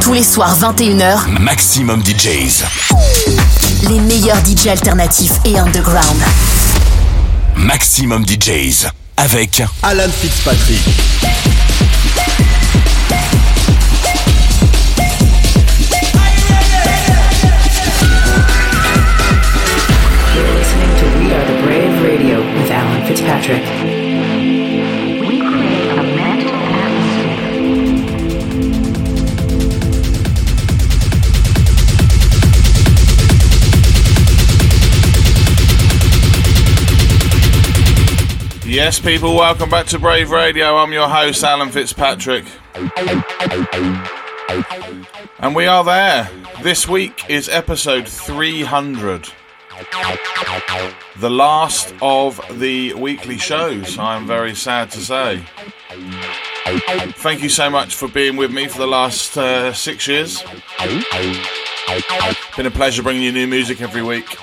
Tous 0.00 0.12
les 0.14 0.22
soirs 0.22 0.56
21h, 0.58 1.28
Maximum 1.40 2.02
DJs. 2.04 2.64
Les 3.88 4.00
meilleurs 4.00 4.38
DJs 4.44 4.68
alternatifs 4.70 5.32
et 5.44 5.58
underground. 5.58 6.20
Maximum 7.56 8.24
DJs 8.26 8.86
avec 9.16 9.62
Alan 9.82 10.08
Fitzpatrick. 10.10 10.80
You're 20.34 20.54
listening 20.54 20.94
to 20.98 21.18
We 21.18 21.32
Are 21.32 21.44
the 21.46 21.62
Brave 21.62 22.02
Radio 22.02 22.40
with 22.54 22.70
Alan 22.70 23.04
Fitzpatrick. 23.06 23.87
Yes, 38.78 39.00
people, 39.00 39.34
welcome 39.34 39.68
back 39.68 39.86
to 39.86 39.98
Brave 39.98 40.30
Radio. 40.30 40.76
I'm 40.76 40.92
your 40.92 41.08
host, 41.08 41.42
Alan 41.42 41.68
Fitzpatrick. 41.68 42.44
And 45.40 45.56
we 45.56 45.66
are 45.66 45.82
there. 45.82 46.30
This 46.62 46.86
week 46.86 47.28
is 47.28 47.48
episode 47.48 48.06
300. 48.06 49.30
The 51.16 51.28
last 51.28 51.92
of 52.00 52.40
the 52.60 52.94
weekly 52.94 53.36
shows, 53.36 53.98
I'm 53.98 54.28
very 54.28 54.54
sad 54.54 54.92
to 54.92 55.00
say. 55.00 55.42
Thank 57.16 57.42
you 57.42 57.48
so 57.48 57.68
much 57.68 57.96
for 57.96 58.06
being 58.06 58.36
with 58.36 58.52
me 58.52 58.68
for 58.68 58.78
the 58.78 58.86
last 58.86 59.36
uh, 59.36 59.72
six 59.72 60.06
years. 60.06 60.40
Been 62.56 62.66
a 62.66 62.70
pleasure 62.70 63.02
bringing 63.02 63.24
you 63.24 63.32
new 63.32 63.48
music 63.48 63.82
every 63.82 64.02
week. 64.04 64.36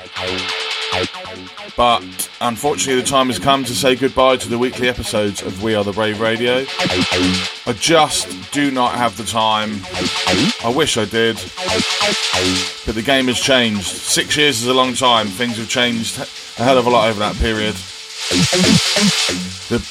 But 1.77 2.29
unfortunately, 2.39 3.01
the 3.01 3.07
time 3.07 3.27
has 3.27 3.37
come 3.37 3.65
to 3.65 3.73
say 3.73 3.95
goodbye 3.95 4.37
to 4.37 4.47
the 4.47 4.57
weekly 4.57 4.87
episodes 4.87 5.41
of 5.41 5.61
We 5.61 5.75
Are 5.75 5.83
the 5.83 5.91
Brave 5.91 6.21
Radio. 6.21 6.65
I 6.69 7.75
just 7.77 8.51
do 8.53 8.71
not 8.71 8.95
have 8.95 9.17
the 9.17 9.25
time. 9.25 9.81
I 10.63 10.73
wish 10.73 10.97
I 10.97 11.03
did. 11.03 11.35
But 12.85 12.95
the 12.95 13.03
game 13.05 13.25
has 13.27 13.39
changed. 13.39 13.87
Six 13.87 14.37
years 14.37 14.61
is 14.61 14.67
a 14.67 14.73
long 14.73 14.93
time. 14.93 15.27
Things 15.27 15.57
have 15.57 15.67
changed 15.67 16.17
a 16.17 16.63
hell 16.63 16.77
of 16.77 16.87
a 16.87 16.89
lot 16.89 17.09
over 17.09 17.19
that 17.19 17.35
period. 17.35 17.75
The 19.67 19.81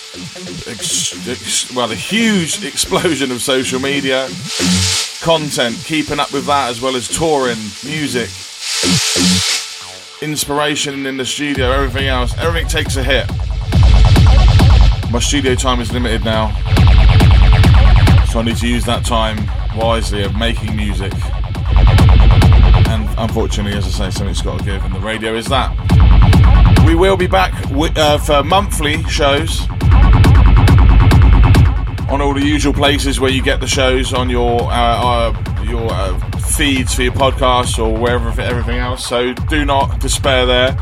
ex- 0.71 1.29
ex- 1.29 1.75
well, 1.75 1.87
the 1.89 1.95
huge 1.95 2.65
explosion 2.73 3.31
of 3.31 3.43
social 3.43 3.79
media, 3.79 4.29
content, 5.21 5.77
keeping 5.85 6.19
up 6.19 6.33
with 6.33 6.47
that 6.47 6.71
as 6.71 6.81
well 6.81 6.97
as 6.97 7.09
touring, 7.09 7.59
music, 7.85 8.31
inspiration 10.23 11.07
in 11.07 11.17
the 11.17 11.25
studio, 11.25 11.71
everything 11.71 12.09
else, 12.09 12.37
everything 12.39 12.69
takes 12.69 12.97
a 12.97 13.03
hit. 13.03 13.29
My 15.11 15.19
studio 15.21 15.55
time 15.55 15.81
is 15.81 15.93
limited 15.93 16.25
now, 16.25 16.49
so 18.27 18.41
I 18.41 18.43
need 18.45 18.57
to 18.59 18.69
use 18.69 18.85
that 18.85 19.05
time 19.05 19.39
wisely 19.77 20.23
of 20.25 20.37
making 20.37 20.77
music. 20.77 21.13
And 22.89 23.09
unfortunately, 23.19 23.77
as 23.77 23.87
I 23.87 24.11
say, 24.11 24.11
something's 24.11 24.43
got 24.43 24.59
to 24.59 24.65
give, 24.65 24.85
and 24.85 24.95
the 24.95 25.01
radio 25.01 25.35
is 25.35 25.47
that. 25.47 25.73
We 26.87 26.95
will 26.95 27.17
be 27.17 27.27
back 27.27 27.53
uh, 27.97 28.19
for 28.19 28.43
monthly 28.43 29.03
shows 29.05 29.69
on 32.11 32.21
all 32.21 32.35
the 32.35 32.45
usual 32.45 32.73
places 32.73 33.19
where 33.19 33.31
you 33.31 33.43
get 33.43 33.61
the 33.61 33.67
shows 33.67 34.13
on 34.13 34.31
your 34.31 34.63
uh, 34.63 35.33
uh, 35.33 35.65
your 35.65 35.91
uh, 35.91 36.34
feeds 36.45 36.95
for 36.95 37.03
your 37.03 37.13
podcast 37.13 37.79
or 37.79 37.97
wherever 37.99 38.41
everything 38.41 38.79
else. 38.79 39.07
So 39.07 39.33
do 39.33 39.65
not 39.65 40.01
despair 40.01 40.47
there. 40.47 40.77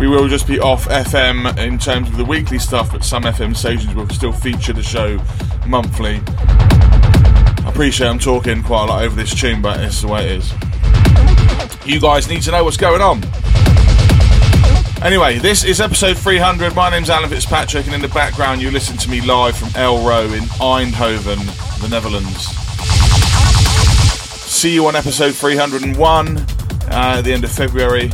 We 0.00 0.06
will 0.08 0.28
just 0.28 0.46
be 0.46 0.60
off 0.60 0.86
FM 0.86 1.56
in 1.58 1.78
terms 1.78 2.08
of 2.08 2.16
the 2.16 2.24
weekly 2.24 2.58
stuff, 2.58 2.92
but 2.92 3.04
some 3.04 3.24
FM 3.24 3.56
stations 3.56 3.94
will 3.94 4.08
still 4.10 4.32
feature 4.32 4.72
the 4.72 4.82
show 4.82 5.18
monthly. 5.66 6.20
I 6.26 7.64
appreciate 7.66 8.06
I'm 8.06 8.18
talking 8.18 8.62
quite 8.62 8.84
a 8.84 8.86
lot 8.86 9.02
over 9.02 9.16
this 9.16 9.34
tune, 9.34 9.60
but 9.60 9.80
it's 9.80 10.02
the 10.02 10.08
way 10.08 10.26
it 10.26 10.38
is. 10.38 10.52
You 11.86 12.00
guys 12.00 12.28
need 12.28 12.42
to 12.42 12.50
know 12.50 12.64
what's 12.64 12.76
going 12.76 13.00
on. 13.00 13.22
Anyway, 15.02 15.38
this 15.38 15.64
is 15.64 15.80
episode 15.80 16.18
300. 16.18 16.74
My 16.74 16.90
name's 16.90 17.08
Alan 17.08 17.30
Fitzpatrick, 17.30 17.86
and 17.86 17.94
in 17.94 18.02
the 18.02 18.08
background, 18.08 18.60
you 18.60 18.70
listen 18.70 18.96
to 18.98 19.08
me 19.08 19.20
live 19.20 19.56
from 19.56 19.68
Elrow 19.68 20.36
in 20.36 20.44
Eindhoven, 20.60 21.80
the 21.80 21.88
Netherlands. 21.88 22.67
See 24.58 24.74
you 24.74 24.88
on 24.88 24.96
episode 24.96 25.36
301 25.36 26.36
uh, 26.36 26.42
at 26.90 27.20
the 27.20 27.32
end 27.32 27.44
of 27.44 27.52
February. 27.52 28.10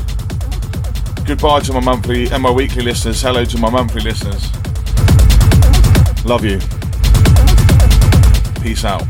Goodbye 1.24 1.60
to 1.60 1.72
my 1.72 1.80
monthly 1.80 2.28
and 2.30 2.42
my 2.42 2.50
weekly 2.50 2.82
listeners. 2.82 3.22
Hello 3.22 3.46
to 3.46 3.56
my 3.56 3.70
monthly 3.70 4.02
listeners. 4.02 4.52
Love 6.26 6.44
you. 6.44 6.58
Peace 8.60 8.84
out. 8.84 9.06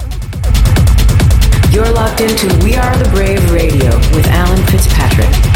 You're 1.72 1.90
locked 1.90 2.20
into 2.20 2.46
We 2.64 2.76
Are 2.76 2.96
the 2.98 3.10
Brave 3.12 3.50
Radio 3.50 3.96
with 4.14 4.28
Alan 4.28 4.64
Fitzpatrick. 4.66 5.53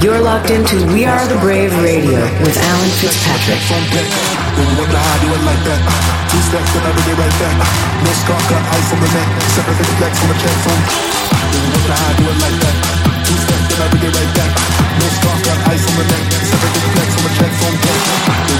You're 0.00 0.20
locked 0.20 0.50
into 0.50 0.80
We 0.94 1.04
Are 1.04 1.26
the 1.26 1.38
Brave 1.40 1.72
Radio 1.82 2.20
with 2.40 2.56
Alan 2.56 2.92
Fitzpatrick. 3.00 3.60
Wonder 3.68 4.04
uh, 4.04 4.96
how 4.96 5.12
I 5.12 5.18
do 5.20 5.28
it 5.28 5.42
like 5.44 5.62
that. 5.68 5.80
Uh, 5.80 5.92
uh, 5.92 6.30
two 6.30 6.42
steps 6.48 6.70
and 6.76 6.84
I 6.86 6.90
bring 6.94 7.08
it 7.10 7.18
right 7.20 7.36
back. 7.36 7.56
No 8.00 8.12
got 8.26 8.62
ice 8.72 8.88
on 8.94 8.98
the 9.00 9.10
neck. 9.10 9.28
Seven 9.52 9.74
fifty 9.74 9.94
flex 9.98 10.12
on 10.22 10.28
the 10.28 10.36
check 10.40 10.56
how 11.90 12.00
I 12.00 12.12
do 12.14 12.24
it 12.30 12.38
like 12.40 12.58
that. 12.62 12.76
Two 13.26 13.36
steps 13.44 13.66
and 13.74 13.80
I 13.80 13.86
bring 13.90 14.04
it 14.06 14.14
right 14.14 14.32
back. 14.38 14.52
No 15.00 15.06
got 15.20 15.58
ice 15.68 15.84
on 15.84 15.94
the 15.98 16.06
neck. 16.10 16.24
Seven 16.46 16.68
fifty 16.70 16.90
flex 16.94 17.08
on 17.16 17.22
the 17.26 17.32
check 17.36 17.52
phone. 17.60 18.59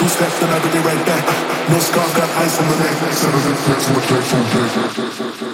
Two 0.00 0.08
steps 0.08 0.40
and 0.40 0.50
I 0.50 0.58
bring 0.60 0.76
it 0.76 0.86
right 0.86 1.04
back. 1.04 1.24
No 1.68 1.78
scars, 1.78 2.14
got 2.14 2.30
ice 2.40 2.58
on 2.58 2.66
the 2.70 2.76
neck. 2.80 3.12
Seven 3.12 3.40
fifty 3.44 4.00
flex 4.08 4.32
on 4.32 4.40
the 4.40 4.50
check 4.96 5.12
phone. 5.12 5.49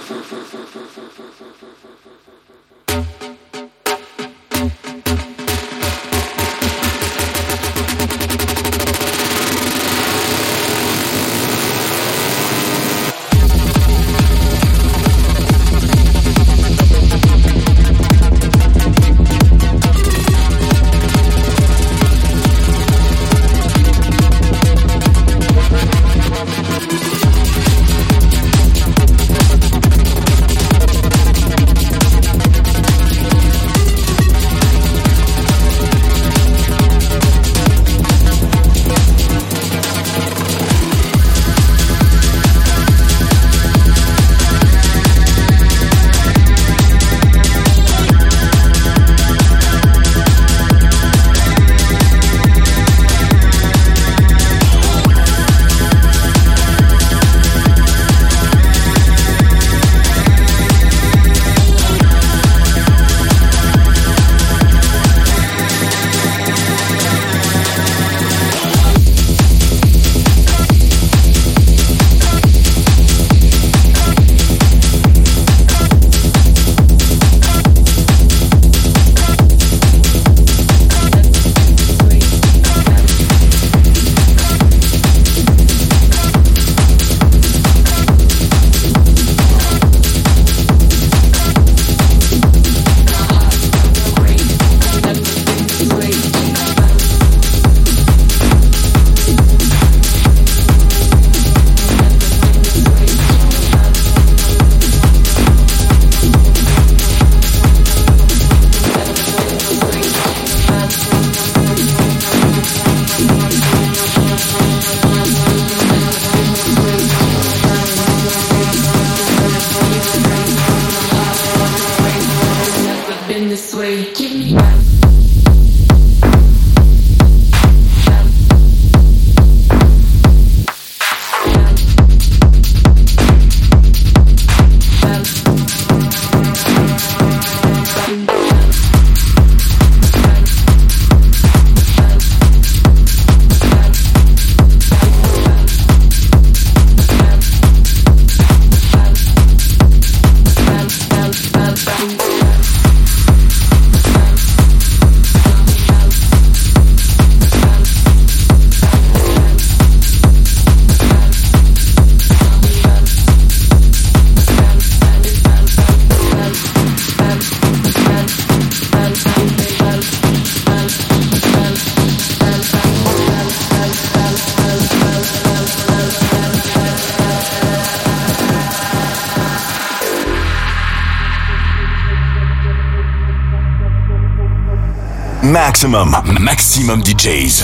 Maximum, 185.47 186.13
maximum 186.41 187.01
DJs. 187.01 187.63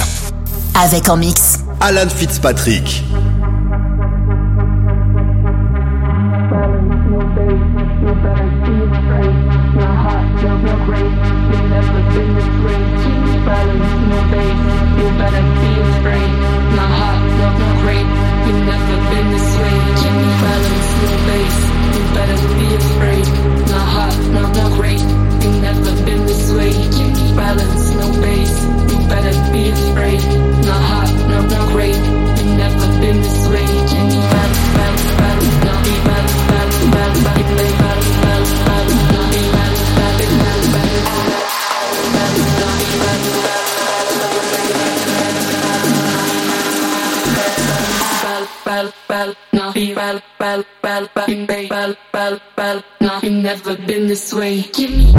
Avec 0.82 1.10
en 1.10 1.18
mix. 1.18 1.60
Alan 1.82 2.08
Fitzpatrick. 2.08 3.04
Never 53.44 53.76
been 53.76 54.08
this 54.08 54.34
way. 54.34 54.62
Give 54.62 54.90
me 54.90 55.14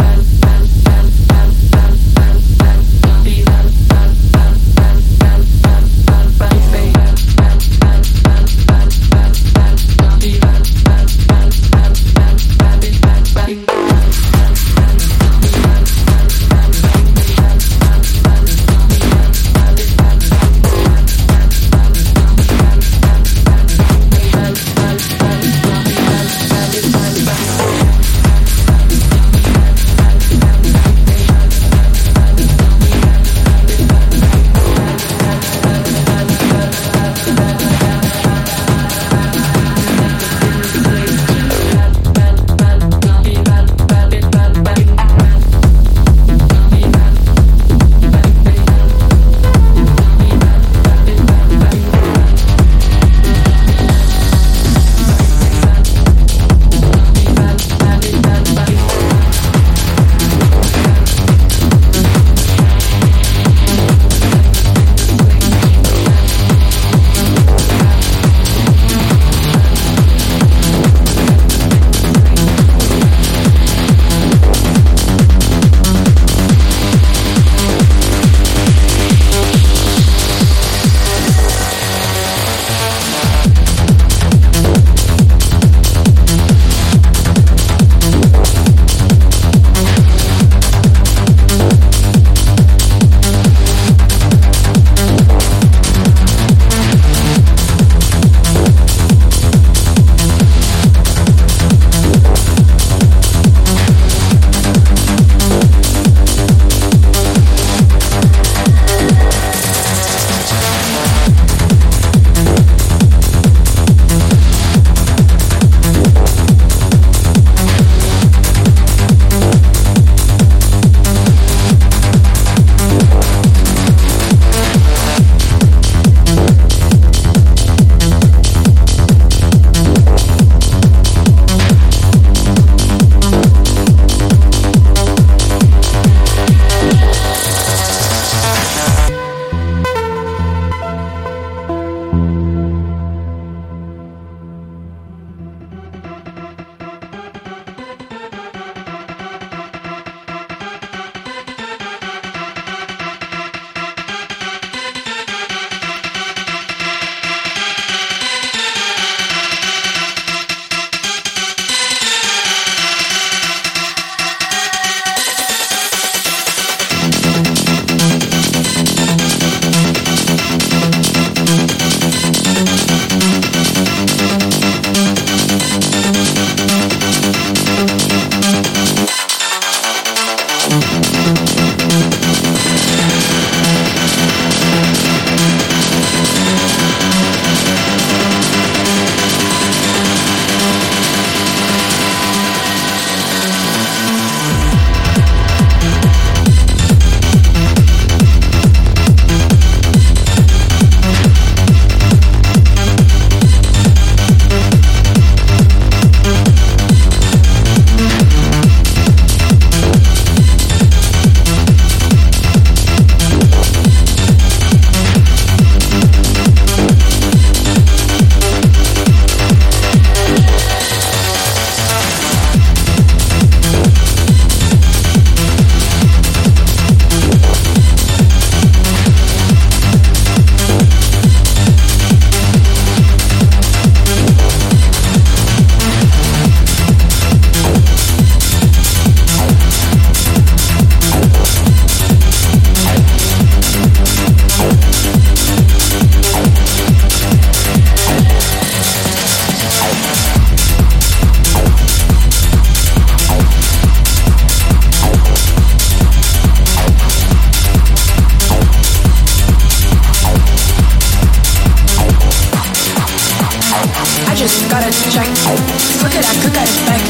Look 265.34 266.14
at 266.14 266.22
that, 266.22 266.36
cook 266.46 266.54
at 266.54 266.68
it 266.70 266.80
back. 266.86 267.02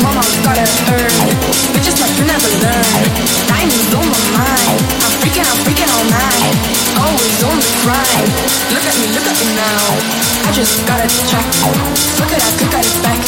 Mama 0.00 0.24
gotta 0.40 0.64
earn. 0.96 1.12
Bitches 1.76 2.00
like 2.00 2.14
you 2.16 2.24
never 2.24 2.48
learn. 2.56 3.04
Diamonds 3.52 3.92
on 3.92 4.06
my 4.08 4.22
mind. 4.32 4.80
I'm 5.04 5.12
freaking, 5.20 5.44
I'm 5.44 5.60
freaking 5.60 5.90
all 5.92 6.06
night. 6.08 6.56
Always 6.96 7.36
on 7.44 7.56
the 7.60 7.70
grind. 7.84 8.32
Look 8.72 8.86
at 8.88 8.96
me, 8.96 9.06
look 9.12 9.28
at 9.28 9.36
me 9.36 9.48
now. 9.60 9.84
I 10.48 10.50
just 10.56 10.80
gotta 10.88 11.08
check. 11.28 11.44
Look 12.16 12.32
at 12.32 12.40
that, 12.40 12.54
cook 12.56 12.74
at 12.80 12.84
it 12.86 12.98
back. 13.04 13.20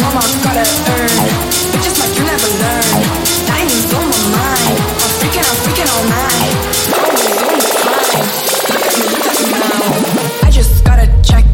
Mama 0.00 0.24
gotta 0.40 0.64
earn. 0.64 1.28
Bitches 1.76 2.00
like 2.00 2.14
you 2.16 2.24
never 2.24 2.48
learn. 2.48 3.04
Diamonds 3.44 3.92
on 3.92 4.04
my 4.08 4.22
mind. 4.32 4.78
I'm 4.80 5.12
freaking, 5.20 5.44
I'm 5.44 5.58
freaking 5.60 5.88
all 5.92 6.06
night. 6.08 6.54
Always 6.96 7.36
on 7.44 7.56
the 7.60 7.68
grind. 7.84 8.24
Look 8.72 8.84
at 8.88 8.94
me, 8.96 9.04
look 9.12 9.28
at 9.28 9.36
me 9.36 9.46
now. 9.60 10.46
I 10.46 10.50
just 10.50 10.72
gotta 10.88 11.06
check. 11.20 11.44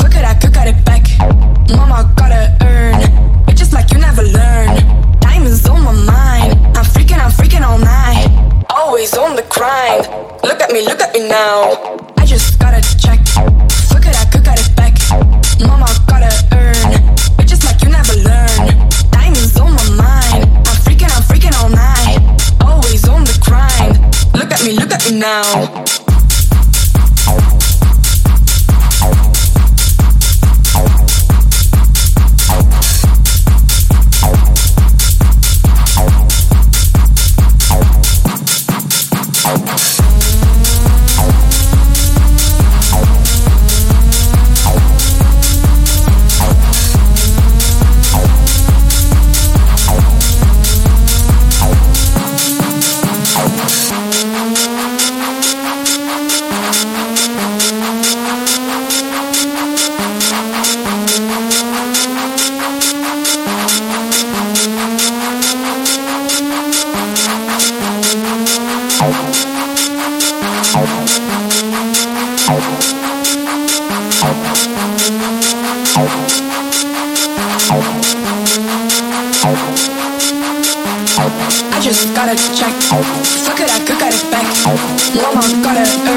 Look 0.00 0.16
at 0.16 0.24
that, 0.24 0.40
cook 0.40 0.56
at 0.56 0.68
it 0.72 0.80
back. 0.84 1.04
At 10.62 10.72
me, 10.72 10.82
look 10.82 11.00
at 11.00 11.12
me 11.12 11.28
now. 11.28 11.96
I 12.16 12.24
just 12.24 12.58
gotta 12.58 12.80
check. 12.98 13.18
Look 13.90 14.06
at 14.06 14.14
that, 14.14 14.28
cook 14.30 14.46
at 14.46 14.60
it 14.60 14.70
back. 14.76 14.94
Mama 15.66 15.86
gotta 16.06 16.30
earn. 16.52 16.74
Bitches 17.36 17.64
like 17.64 17.82
you 17.82 17.90
never 17.90 18.14
learn. 18.22 18.88
Diamonds 19.10 19.58
on 19.58 19.74
my 19.74 19.88
mind. 19.96 20.44
I'm 20.68 20.78
freaking, 20.84 21.10
I'm 21.10 21.22
freaking 21.24 21.54
all 21.60 21.70
night. 21.70 22.18
Always 22.60 23.08
on 23.08 23.24
the 23.24 23.36
grind. 23.42 23.98
Look 24.34 24.52
at 24.52 24.62
me, 24.64 24.72
look 24.72 24.92
at 24.92 25.04
me 25.10 25.18
now. 25.18 25.81
It, 84.30 84.44
I 84.66 85.40
could 85.40 85.62
got 85.62 85.76
it 85.76 86.11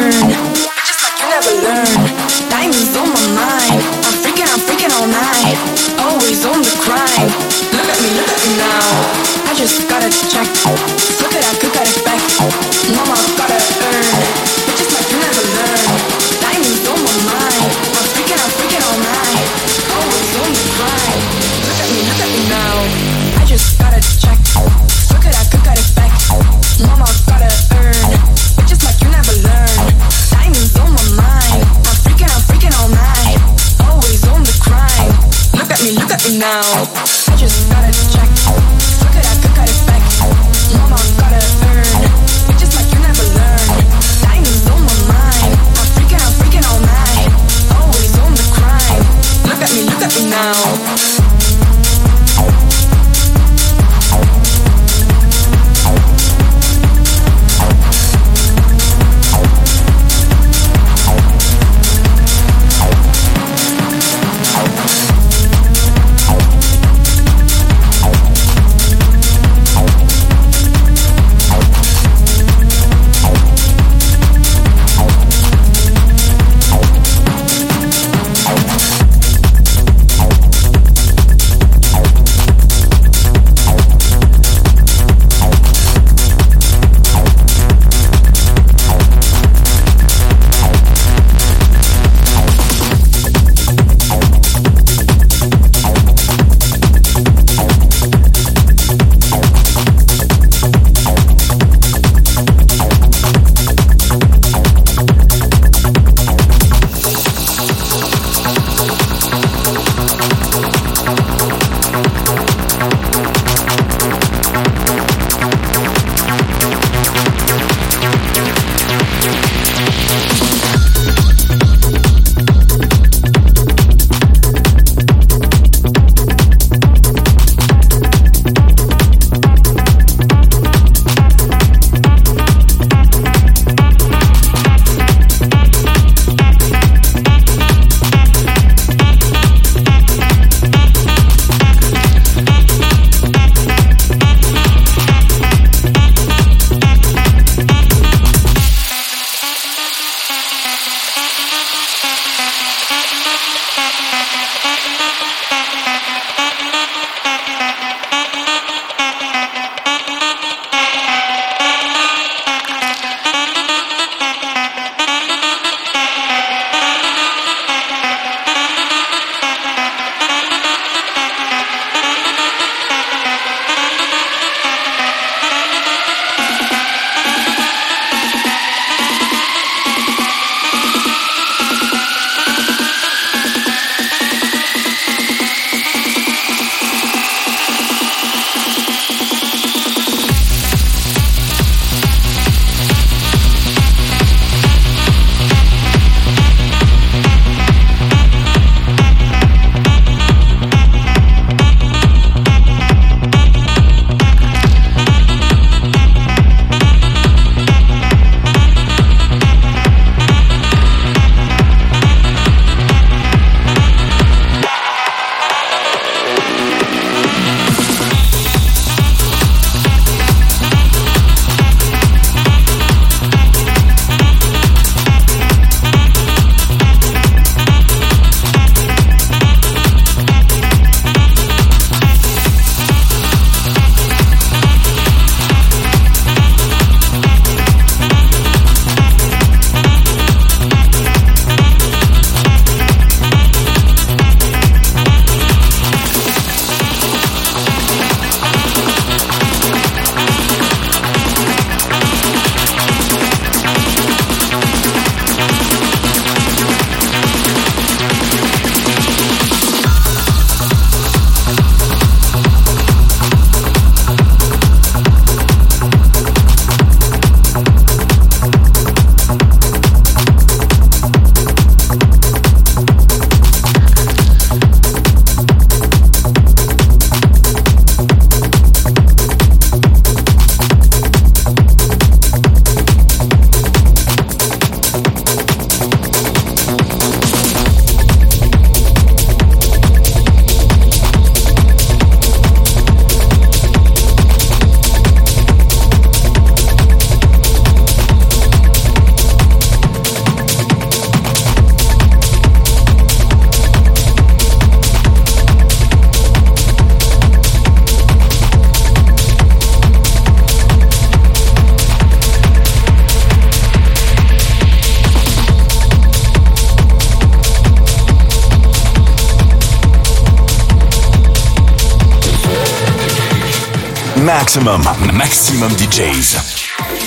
Maximum, 324.56 324.82
maximum 325.12 325.72
DJs. 325.72 326.38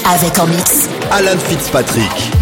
Avec 0.05 0.39
en 0.39 0.47
mix. 0.49 0.87
Alan 1.11 1.39
Fitzpatrick. 1.39 2.38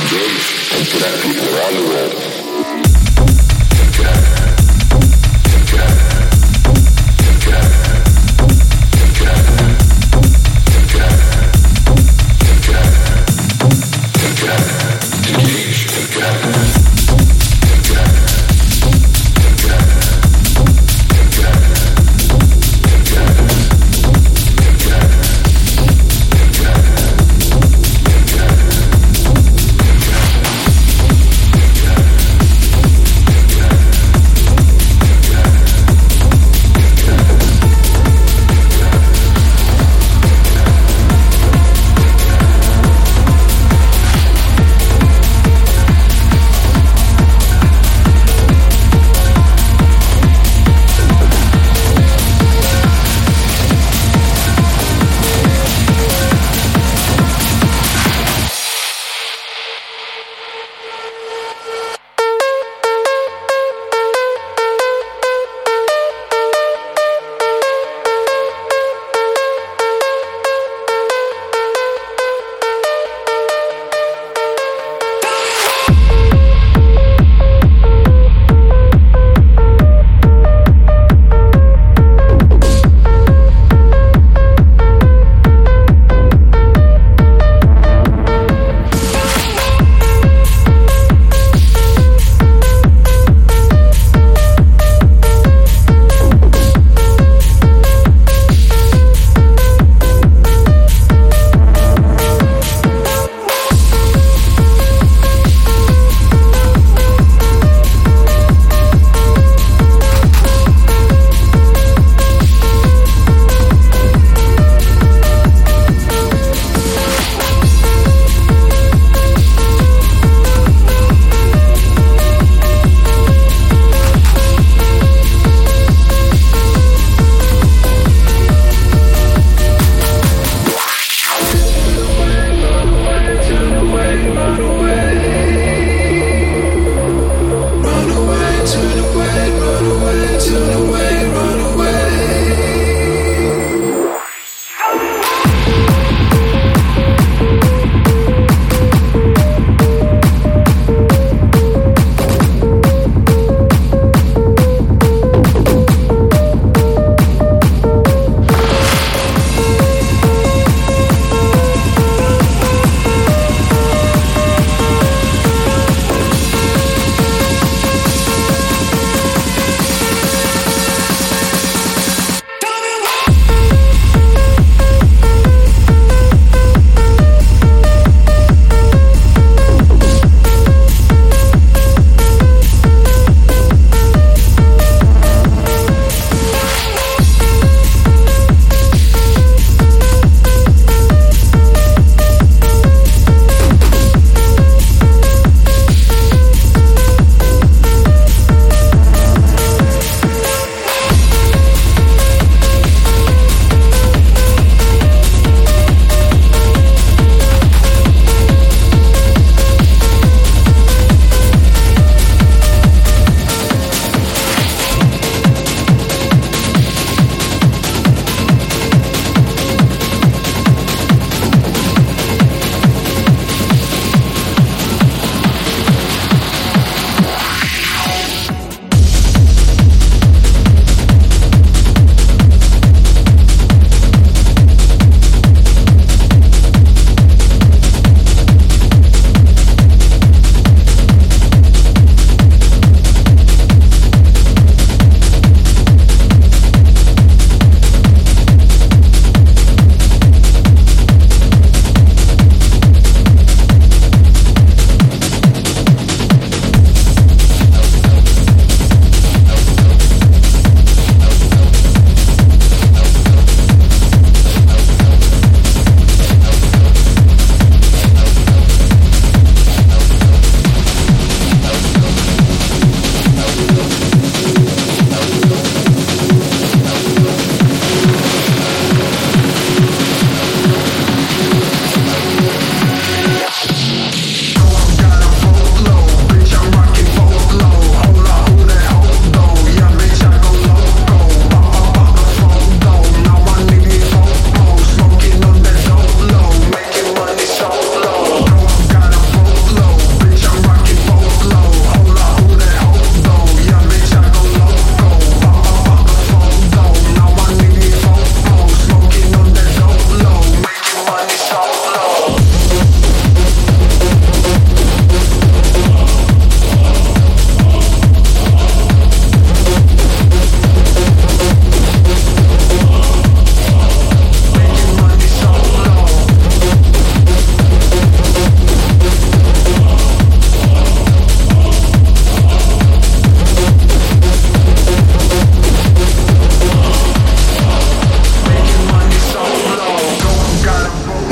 Engage 0.00 0.70
and 0.72 0.86
connect 0.86 1.22
people 1.22 1.48
around 1.48 1.74
the 1.74 1.82
world 1.88 2.69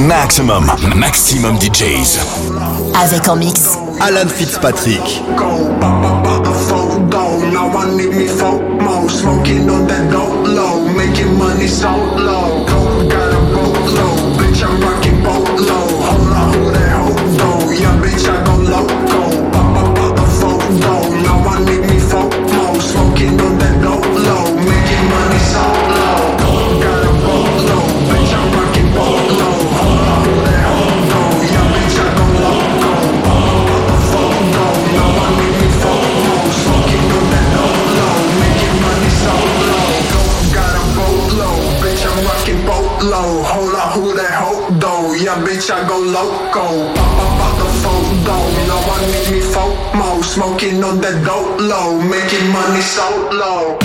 Maximum, 0.08 0.64
maximum 0.96 1.58
DJs. 1.58 2.18
Avec 2.94 3.28
en 3.28 3.36
mix. 3.36 3.76
Alan 4.00 4.26
Fitzpatrick. 4.26 5.02
Making 10.96 11.38
money 11.38 11.68
so 11.68 11.90
low, 12.16 12.64
got 12.64 13.32
a 13.32 13.40
boatload, 13.52 14.38
bitch. 14.38 14.62
I'm 14.64 14.80
rocking 14.80 15.22
boatload. 15.22 15.97
loco. 46.22 46.94
Pop, 46.94 47.10
pop, 47.16 47.32
pop 47.40 47.54
the 47.58 47.66
photo. 47.82 48.36
No 48.70 48.76
I 48.94 49.06
need 49.06 49.28
me 49.32 49.40
folk 49.40 49.76
FOMO. 49.92 50.22
Smoking 50.24 50.82
on 50.84 51.00
that 51.00 51.24
dope 51.24 51.60
low. 51.60 51.98
Making 52.00 52.46
money 52.50 52.82
so 52.82 53.06
low. 53.32 53.77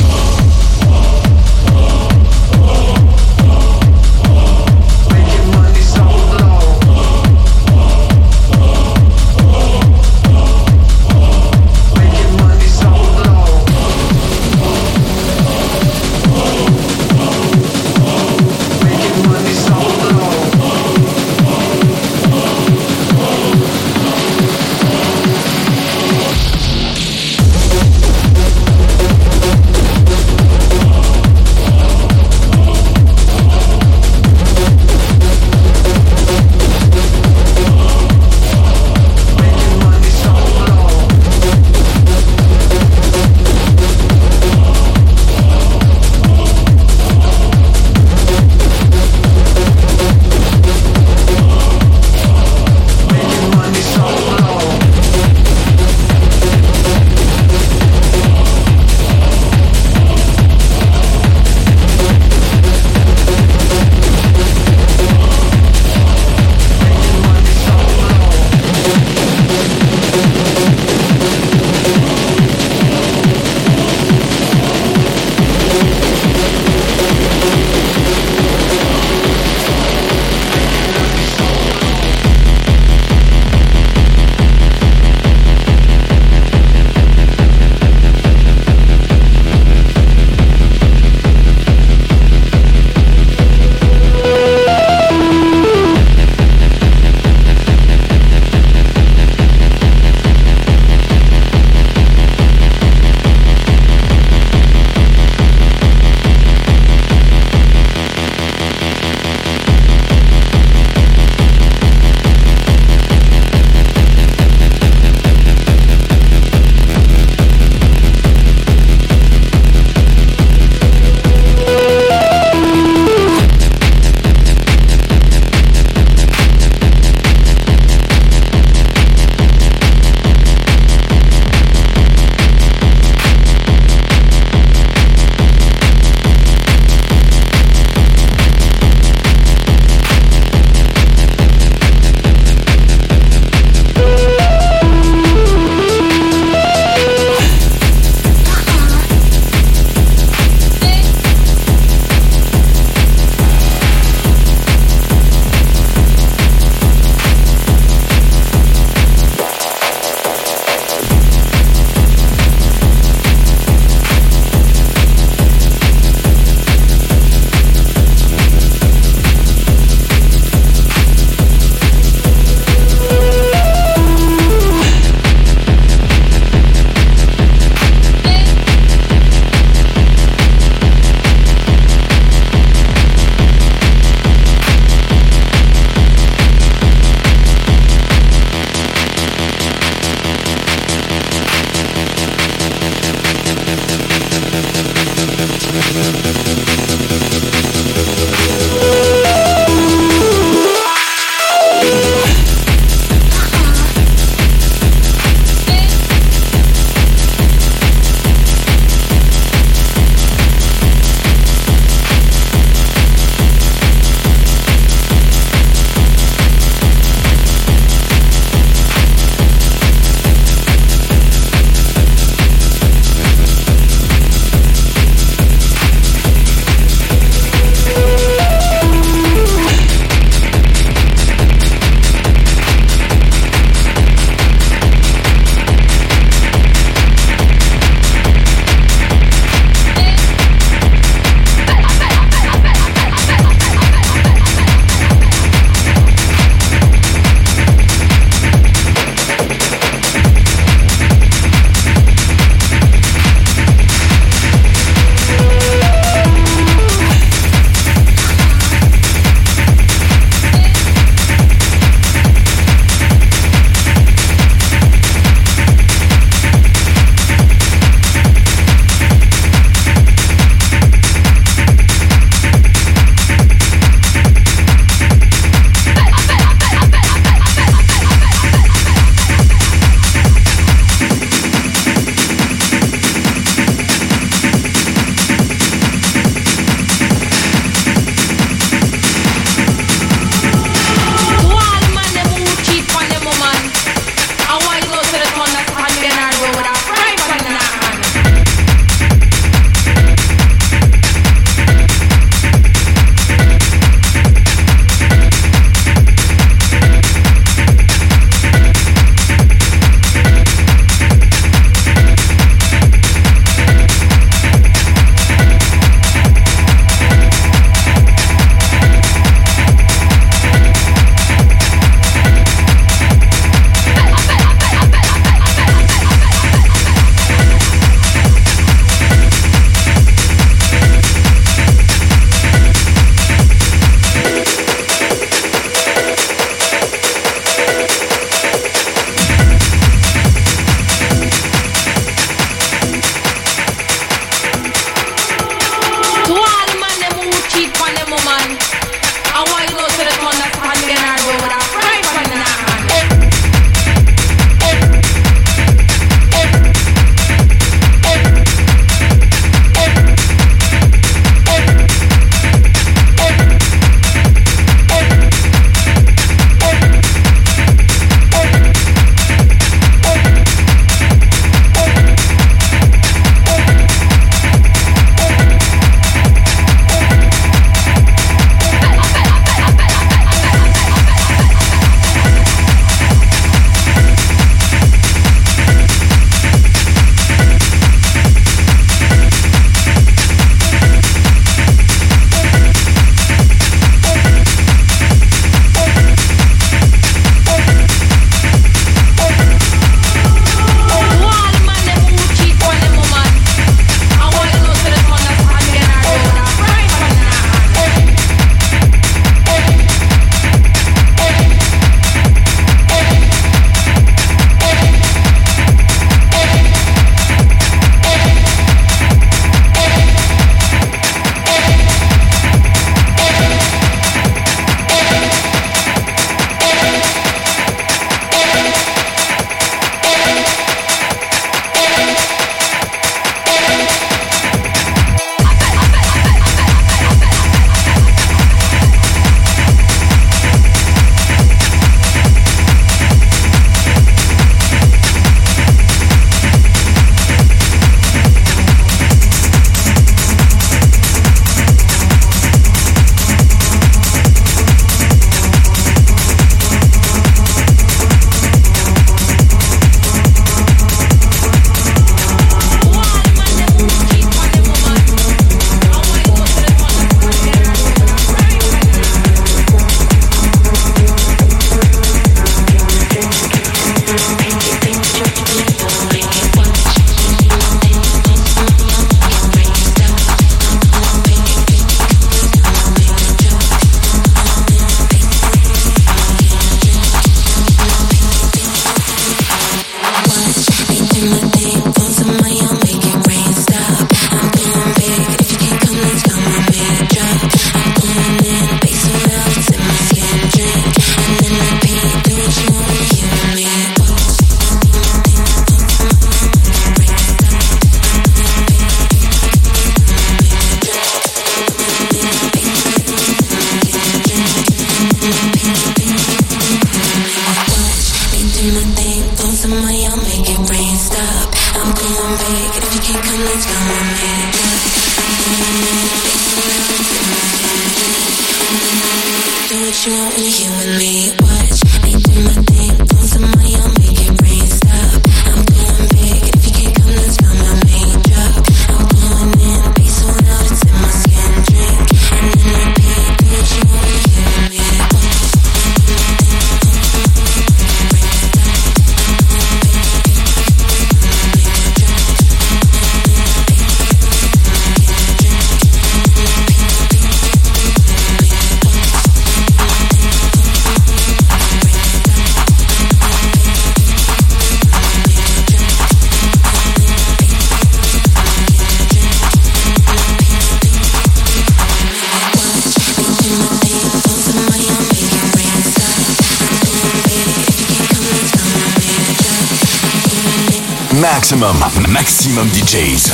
Maximum, 581.53 582.11
maximum 582.11 582.67
DJs. 582.69 583.31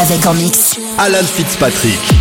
Avec 0.00 0.26
en 0.26 0.34
mix. 0.34 0.74
Alan 0.98 1.22
Fitzpatrick. 1.22 2.17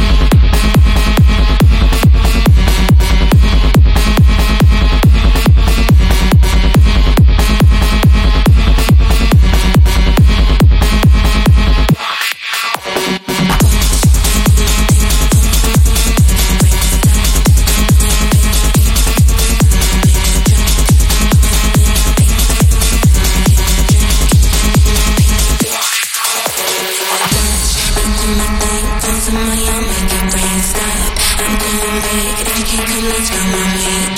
Let's 33.07 33.29
go, 33.29 33.37
on 33.37 33.77
get 33.85 34.16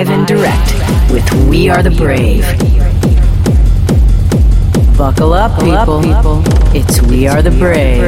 live 0.00 0.08
and 0.08 0.26
direct 0.26 1.12
with 1.12 1.30
We 1.46 1.68
Are 1.68 1.82
the 1.82 1.90
Brave. 1.90 2.40
Buckle 4.96 5.34
up, 5.34 5.60
people. 5.60 6.42
It's 6.74 7.02
We 7.02 7.26
Are 7.26 7.42
the 7.42 7.50
Brave. 7.50 8.00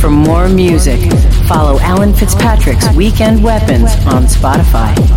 For 0.00 0.08
more 0.08 0.48
music, 0.48 1.12
follow 1.46 1.78
Alan 1.80 2.14
Fitzpatrick's 2.14 2.90
Weekend 2.96 3.44
Weapons 3.44 3.90
on 4.06 4.24
Spotify. 4.24 5.07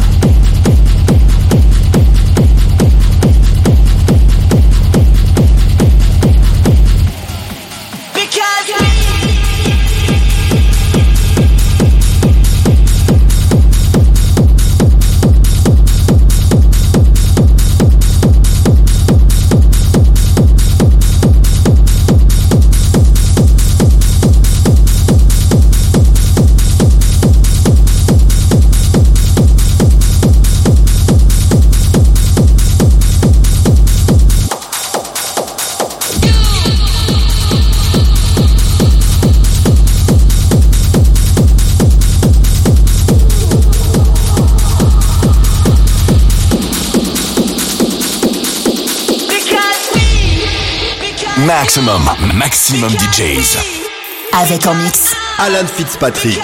Maximum, 51.62 52.01
maximum 52.34 52.89
DJs. 52.89 53.55
Avec 54.34 54.66
en 54.66 54.74
mix. 54.74 55.14
Alan 55.38 55.68
Fitzpatrick. 55.68 56.41